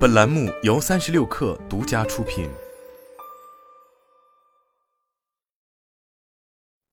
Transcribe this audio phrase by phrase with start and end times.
[0.00, 2.48] 本栏目由三十六氪独家出品。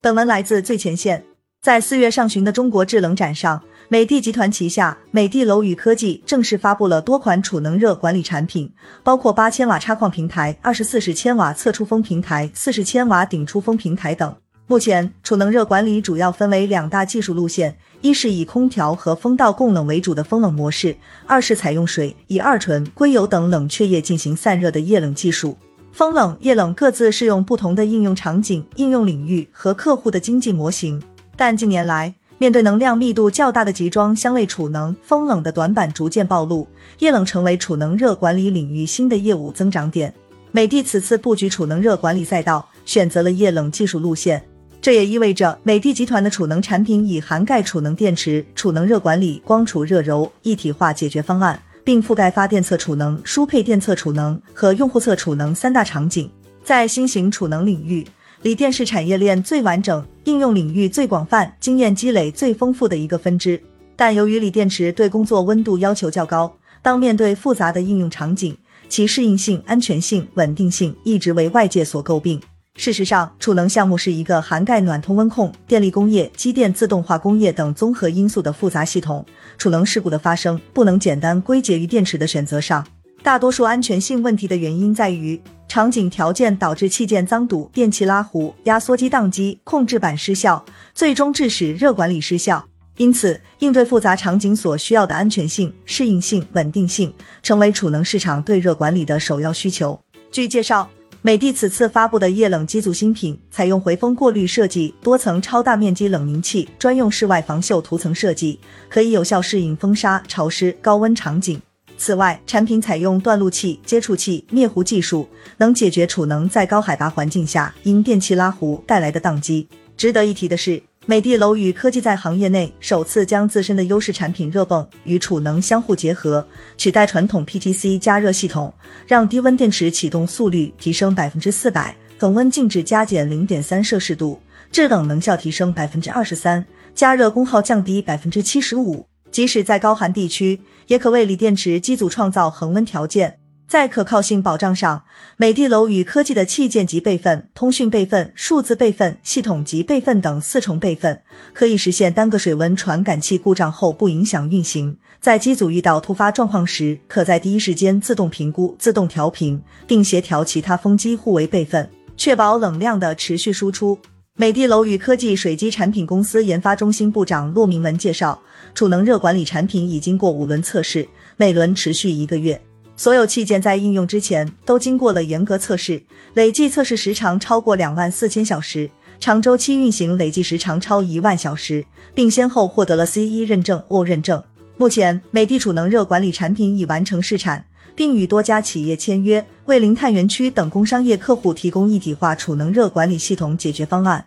[0.00, 1.24] 本文来自最前线。
[1.62, 8.74] 在四月上旬的中国制冷展上，美的集团旗下美的楼宇科技正式发布了多款储能热管理产品，
[9.04, 14.36] 包括八千瓦插矿平台、二十四十千瓦侧出风平台、四十千瓦顶出风平台等。
[14.68, 25.56] 目前，储能热管理主要分为两大技术路线：一是以空调和风道供冷为主的风冷模式；二是采用水、乙二醇、硅油等冷却液进行散热的液冷技术。
[25.92, 31.00] 风冷、液冷各自适用不同的应用场景、应用领域和客户的经济模型。
[31.36, 36.66] 但近年来，面对能量密度较大的集装箱类储能，风冷的短板逐渐暴露，
[36.98, 40.12] 液冷成为储能热管理领域新的业务增长点。
[40.50, 44.42] 美的此次布局储能热管理赛道，选择了液冷技术路线，
[44.86, 56.30] 这也意味着美的集团的储能产品已涵盖储能电池、储能热管理、光储热柔一体化解决方案，并覆盖发电侧储能、输配电侧储能和用户侧储能三大场景。
[56.62, 58.06] 在新型储能领域。
[58.42, 63.60] 锂电是产业链最完整、应用领域最广泛、经验积累最丰富的一个分支。
[63.96, 68.56] 但由于锂电池对工作温度要求较高，当面对复杂的应用场景，
[68.88, 72.40] 其适应性、安全性、稳定性一直为外界所诟病。
[72.76, 79.24] 事实上，储能项目是一个涵盖暖通温控、电力工业、机电自动化工业等综合因素的复杂系统。
[79.56, 82.86] 储能事故的发生不能简单归结于电池的选择上。
[83.22, 92.64] 大多数安全性问题的原因在于场景条件导致器件脏堵、电器拉糊、压缩机宕机、控制板失效，最终致使热管理失效。
[92.98, 99.98] 因此，应对复杂场景所需要的安全性、适应性、稳定性，成为储能市场对热管理的首要需求。
[100.30, 100.88] 据介绍，
[101.26, 111.60] 美的此次发布的液冷机组新品，采用回风过滤设计、多层超大面积冷凝器、专用室外防锈涂层设计，可以有效适应风沙、潮湿、高温场景。
[111.98, 119.66] 此外，产品采用断路器、接触器灭弧技术，能解决储能在高海拔环境下因电器拉弧带来的宕机。
[119.96, 126.46] 值得一提的是，美的楼宇科技在行业内首次将自身的优势产品热泵与储能相互结合，
[126.76, 128.72] 取代传统 PTC 加热系统，
[129.06, 134.38] 让低温电池启动速率提升百分之四百，恒温静止加减零点三摄氏度，
[134.70, 139.06] 制冷能效提升百分之二十三，加热功耗降低百分之七十五。
[139.30, 143.38] 即使在高寒地区，也可为锂电池机组创造恒温条件。
[143.68, 145.02] 在可靠性保障上，
[145.36, 151.20] 美的楼宇科技的器件级备份、通讯备份、数字备份、系统级备份等四重备份，
[151.52, 154.96] 可以实现单个水温传感器故障后不影响运行。
[155.20, 163.98] 在机组遇到突发状况时，可在第一时间自动评估、自动调频，并协调其他风机互为备份，确保冷量的持续输出。
[164.38, 168.40] 美的楼宇科技水机产品公司研发中心部长骆明文介绍，
[168.74, 172.60] 储能热管理产品已经过五轮测试，每轮持续一个月。
[172.96, 176.02] 所有器件在应用之前都经过了严格测试，
[176.34, 178.90] 累计测试时长超过两万四千小时，
[179.20, 184.42] 长周期运行累计时长超一万小时，并先后获得了 CE 认证、O 认证。
[184.76, 187.64] 目前，美的储能热管理产品已完成试产。
[187.94, 194.26] 并与多家企业签约，为零碳园区等工商业客户提供一体化储能热管理系统解决方案。